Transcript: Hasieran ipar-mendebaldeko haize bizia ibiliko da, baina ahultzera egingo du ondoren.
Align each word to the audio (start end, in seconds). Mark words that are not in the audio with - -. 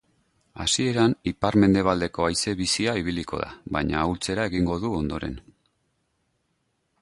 Hasieran 0.63 1.11
ipar-mendebaldeko 1.31 2.25
haize 2.29 2.53
bizia 2.61 2.95
ibiliko 3.03 3.43
da, 3.43 3.51
baina 3.77 4.01
ahultzera 4.05 4.49
egingo 4.53 4.79
du 4.87 4.95
ondoren. 5.03 5.37